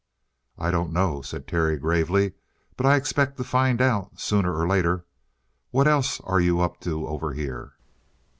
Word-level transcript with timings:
"I 0.57 0.71
don't 0.71 0.91
know," 0.91 1.21
said 1.21 1.47
Terry 1.47 1.77
gravely. 1.77 2.33
"But 2.75 2.87
I 2.87 2.95
expect 2.95 3.37
to 3.37 3.43
find 3.43 3.79
out 3.79 4.19
sooner 4.19 4.51
or 4.57 4.67
later. 4.67 5.05
What 5.69 5.87
else 5.87 6.19
are 6.21 6.39
you 6.41 6.59
up 6.59 6.79
to 6.79 7.05
over 7.07 7.33
here?" 7.33 7.73